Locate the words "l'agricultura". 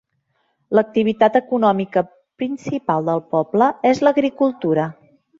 4.07-4.87